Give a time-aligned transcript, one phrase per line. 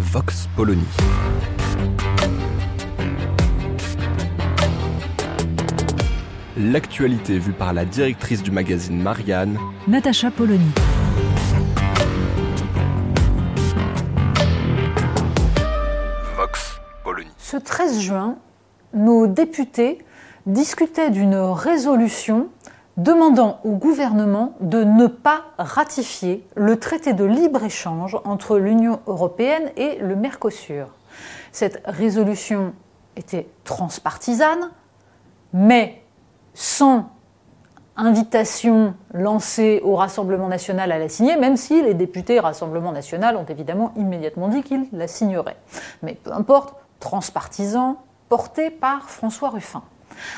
[0.00, 0.82] Vox Polony.
[6.56, 10.70] L'actualité vue par la directrice du magazine Marianne, Natacha Polony.
[16.34, 17.28] Vox Polony.
[17.36, 18.38] Ce 13 juin,
[18.94, 19.98] nos députés
[20.46, 22.48] discutaient d'une résolution
[23.02, 29.96] demandant au gouvernement de ne pas ratifier le traité de libre-échange entre l'Union européenne et
[29.98, 30.88] le Mercosur.
[31.52, 32.74] Cette résolution
[33.16, 34.70] était transpartisane,
[35.52, 36.02] mais
[36.54, 37.10] sans
[37.96, 43.44] invitation lancée au Rassemblement national à la signer, même si les députés Rassemblement national ont
[43.44, 45.56] évidemment immédiatement dit qu'ils la signeraient.
[46.02, 47.96] Mais peu importe, transpartisan,
[48.28, 49.82] porté par François Ruffin.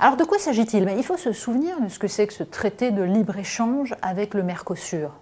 [0.00, 0.88] Alors de quoi s'agit-il?
[0.96, 4.42] Il faut se souvenir de ce que c'est que ce traité de libre-échange avec le
[4.42, 5.12] Mercosur.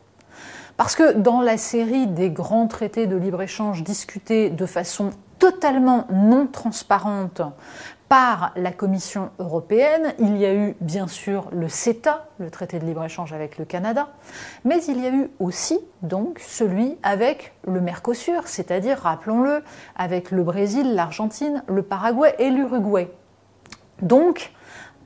[0.76, 6.46] Parce que dans la série des grands traités de libre-échange discutés de façon totalement non
[6.46, 7.42] transparente
[8.08, 10.14] par la Commission européenne.
[10.18, 14.08] Il y a eu bien sûr le CETA, le traité de libre-échange avec le Canada,
[14.64, 19.62] mais il y a eu aussi donc celui avec le Mercosur, c'est-à-dire, rappelons-le,
[19.96, 23.10] avec le Brésil, l'Argentine, le Paraguay et l'Uruguay.
[24.02, 24.52] Donc,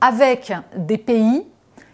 [0.01, 1.45] avec des pays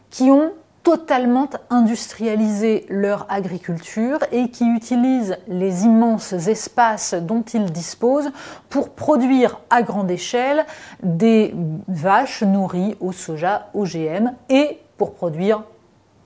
[0.09, 0.53] qui ont
[0.84, 8.31] totalement industrialisé leur agriculture et qui utilisent les immenses espaces dont ils disposent
[8.70, 10.66] pour produire à grande échelle
[11.03, 11.53] des
[11.90, 15.64] vaches nourries au soja OGM et pour produire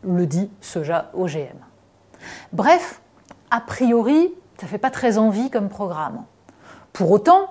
[0.03, 1.57] le dit soja OGM.
[2.53, 3.01] Bref,
[3.49, 6.23] a priori, ça fait pas très envie comme programme.
[6.93, 7.47] Pour autant,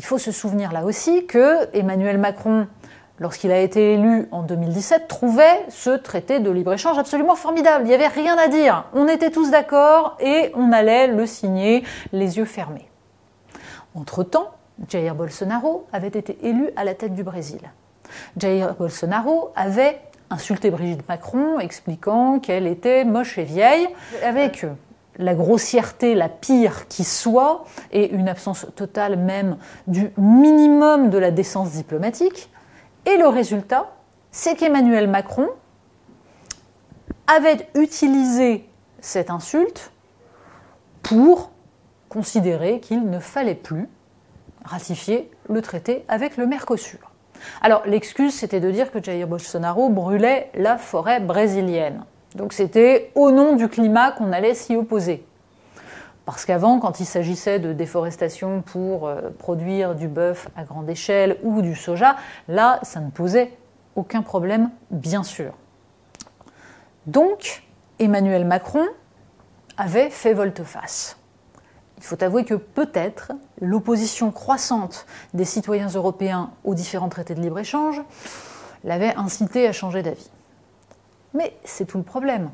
[0.00, 2.66] il faut se souvenir là aussi que Emmanuel Macron
[3.18, 7.84] lorsqu'il a été élu en 2017, trouvait ce traité de libre-échange absolument formidable.
[7.84, 8.86] Il n'y avait rien à dire.
[8.94, 11.84] On était tous d'accord et on allait le signer
[12.14, 12.88] les yeux fermés.
[13.94, 14.52] Entre-temps,
[14.88, 17.60] Jair Bolsonaro avait été élu à la tête du Brésil.
[18.38, 20.00] Jair Bolsonaro avait
[20.30, 23.86] insulté Brigitte Macron, expliquant qu'elle était moche et vieille,
[24.24, 24.64] avec
[25.20, 31.30] la grossièreté la pire qui soit, et une absence totale même du minimum de la
[31.30, 32.50] décence diplomatique.
[33.06, 33.92] Et le résultat,
[34.30, 35.48] c'est qu'Emmanuel Macron
[37.26, 38.68] avait utilisé
[39.00, 39.92] cette insulte
[41.02, 41.50] pour
[42.08, 43.88] considérer qu'il ne fallait plus
[44.64, 46.98] ratifier le traité avec le Mercosur.
[47.62, 52.04] Alors l'excuse, c'était de dire que Jair Bolsonaro brûlait la forêt brésilienne.
[52.34, 55.24] Donc c'était au nom du climat qu'on allait s'y opposer.
[56.26, 61.38] Parce qu'avant, quand il s'agissait de déforestation pour euh, produire du bœuf à grande échelle
[61.42, 63.52] ou du soja, là, ça ne posait
[63.96, 65.52] aucun problème, bien sûr.
[67.06, 67.64] Donc,
[67.98, 68.86] Emmanuel Macron
[69.76, 71.16] avait fait volte-face.
[71.98, 78.00] Il faut avouer que peut-être l'opposition croissante des citoyens européens aux différents traités de libre-échange
[78.84, 80.30] l'avait incité à changer d'avis.
[81.34, 82.50] Mais c'est tout le problème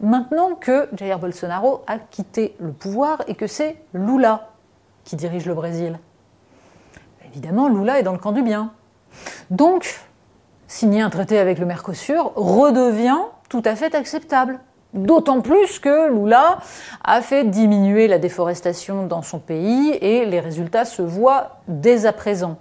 [0.00, 4.48] maintenant que Jair Bolsonaro a quitté le pouvoir et que c'est Lula
[5.04, 5.98] qui dirige le Brésil.
[7.26, 8.72] Évidemment, Lula est dans le camp du bien.
[9.50, 10.00] Donc,
[10.66, 13.18] signer un traité avec le Mercosur redevient
[13.48, 14.60] tout à fait acceptable.
[14.92, 16.58] D'autant plus que Lula
[17.02, 22.12] a fait diminuer la déforestation dans son pays et les résultats se voient dès à
[22.12, 22.58] présent.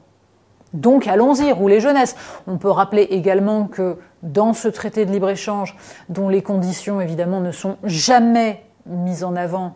[0.74, 2.16] Donc allons-y, roulez jeunesse.
[2.48, 5.76] On peut rappeler également que dans ce traité de libre-échange,
[6.10, 9.76] dont les conditions évidemment ne sont jamais mises en avant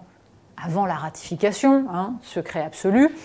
[0.61, 3.15] avant la ratification, hein, secret absolu,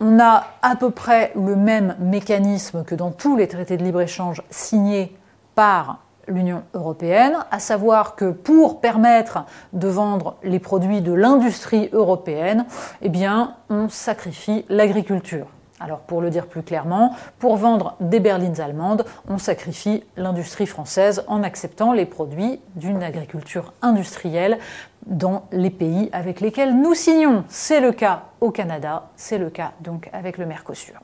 [0.00, 4.42] on a à peu près le même mécanisme que dans tous les traités de libre-échange
[4.50, 5.16] signés
[5.54, 12.66] par l'Union européenne, à savoir que pour permettre de vendre les produits de l'industrie européenne,
[13.02, 15.46] eh bien, on sacrifie l'agriculture.
[15.80, 21.24] Alors pour le dire plus clairement, pour vendre des berlines allemandes, on sacrifie l'industrie française
[21.26, 24.58] en acceptant les produits d'une agriculture industrielle
[25.06, 27.44] dans les pays avec lesquels nous signons.
[27.48, 30.94] C'est le cas au Canada, c'est le cas donc avec le Mercosur.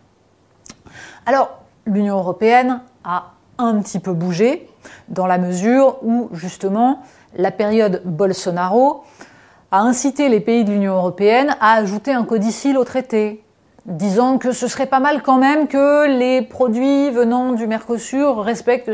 [1.27, 1.51] Alors
[1.85, 4.69] l'Union européenne a un petit peu bougé,
[5.09, 7.03] dans la mesure où justement
[7.37, 9.05] la période Bolsonaro
[9.71, 13.45] a incité les pays de l'Union européenne à ajouter un codicile au traité,
[13.87, 18.93] disant que ce serait pas mal quand même que les produits venant du Mercosur respectent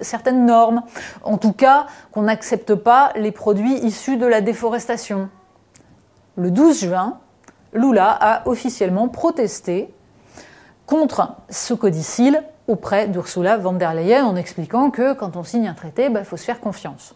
[0.00, 0.82] certaines normes,
[1.22, 5.28] en tout cas qu'on n'accepte pas les produits issus de la déforestation.
[6.36, 7.18] Le 12 juin,
[7.72, 9.92] Lula a officiellement protesté
[10.86, 15.74] contre ce codicile auprès d'Ursula von der Leyen en expliquant que quand on signe un
[15.74, 17.14] traité, il bah, faut se faire confiance.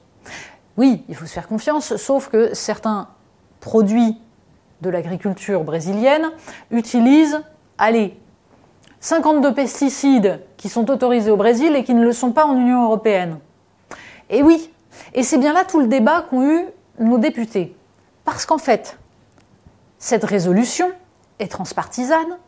[0.76, 3.08] Oui, il faut se faire confiance, sauf que certains
[3.60, 4.20] produits
[4.80, 6.30] de l'agriculture brésilienne
[6.70, 7.40] utilisent,
[7.78, 8.18] allez,
[9.00, 12.84] 52 pesticides qui sont autorisés au Brésil et qui ne le sont pas en Union
[12.84, 13.38] européenne.
[14.30, 14.70] Et oui,
[15.14, 16.64] et c'est bien là tout le débat qu'ont eu
[16.98, 17.76] nos députés.
[18.24, 18.98] Parce qu'en fait,
[19.98, 20.90] cette résolution
[21.38, 22.38] est transpartisane,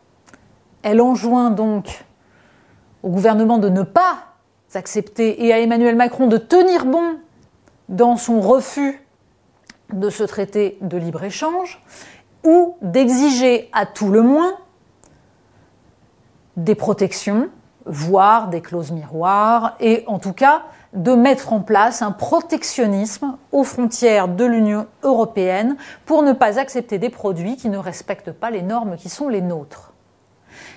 [0.83, 2.03] elle enjoint donc
[3.03, 4.25] au gouvernement de ne pas
[4.73, 7.17] accepter et à Emmanuel Macron de tenir bon
[7.89, 9.01] dans son refus
[9.91, 11.81] de ce traité de libre-échange
[12.43, 14.53] ou d'exiger à tout le moins
[16.57, 17.49] des protections,
[17.85, 23.63] voire des clauses miroirs, et en tout cas de mettre en place un protectionnisme aux
[23.63, 28.61] frontières de l'Union européenne pour ne pas accepter des produits qui ne respectent pas les
[28.61, 29.93] normes qui sont les nôtres.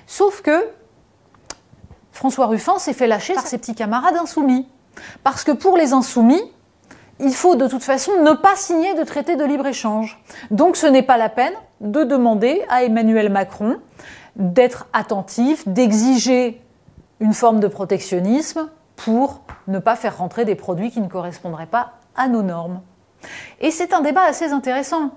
[0.06, 0.64] Sauf que
[2.12, 4.68] François Ruffin s'est fait lâcher par ses petits camarades insoumis.
[5.24, 6.40] Parce que pour les insoumis,
[7.20, 10.20] il faut de toute façon ne pas signer de traité de libre-échange.
[10.50, 13.78] Donc ce n'est pas la peine de demander à Emmanuel Macron
[14.36, 16.60] d'être attentif, d'exiger
[17.20, 21.92] une forme de protectionnisme pour ne pas faire rentrer des produits qui ne correspondraient pas
[22.16, 22.80] à nos normes.
[23.60, 25.10] Et c'est un débat assez intéressant.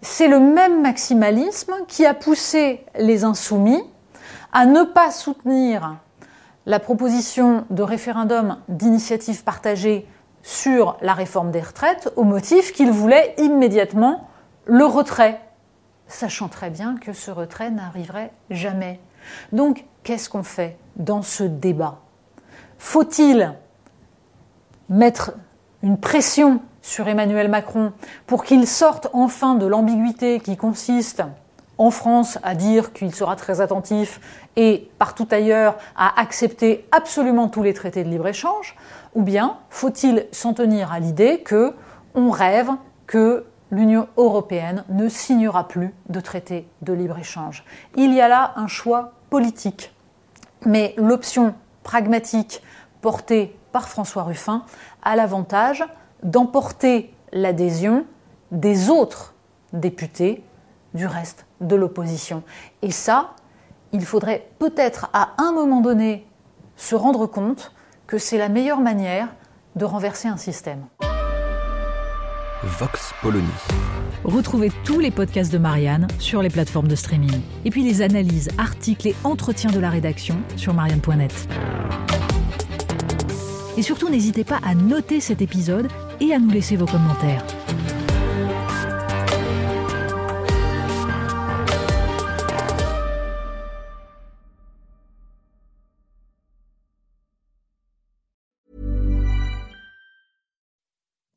[0.00, 3.82] C'est le même maximalisme qui a poussé les insoumis
[4.52, 5.96] à ne pas soutenir
[6.66, 10.06] la proposition de référendum d'initiative partagée
[10.42, 14.28] sur la réforme des retraites au motif qu'ils voulaient immédiatement
[14.66, 15.40] le retrait,
[16.06, 19.00] sachant très bien que ce retrait n'arriverait jamais.
[19.52, 21.98] Donc, qu'est-ce qu'on fait dans ce débat?
[22.78, 23.54] Faut-il
[24.88, 25.32] mettre
[25.82, 27.92] une pression sur Emmanuel Macron
[28.26, 31.22] pour qu'il sorte enfin de l'ambiguïté qui consiste
[31.78, 34.20] en France à dire qu'il sera très attentif
[34.56, 38.76] et partout ailleurs à accepter absolument tous les traités de libre-échange
[39.14, 41.74] ou bien faut-il s'en tenir à l'idée que
[42.14, 42.70] on rêve
[43.06, 47.64] que l'Union européenne ne signera plus de traité de libre-échange?
[47.96, 49.94] Il y a là un choix politique.
[50.64, 52.62] Mais l'option pragmatique
[53.00, 54.64] portée par François Ruffin
[55.02, 55.84] a l'avantage
[56.22, 58.04] d'emporter l'adhésion
[58.52, 59.34] des autres
[59.72, 60.44] députés
[60.94, 62.42] du reste de l'opposition.
[62.82, 63.34] Et ça,
[63.92, 66.26] il faudrait peut-être à un moment donné
[66.76, 67.72] se rendre compte
[68.06, 69.28] que c'est la meilleure manière
[69.76, 70.84] de renverser un système.
[72.62, 73.48] Vox Polony.
[74.24, 77.40] Retrouvez tous les podcasts de Marianne sur les plateformes de streaming.
[77.64, 81.48] Et puis les analyses, articles et entretiens de la rédaction sur marianne.net.
[83.76, 85.88] Et surtout, n'hésitez pas à noter cet épisode
[86.20, 87.44] et à nous laisser vos commentaires.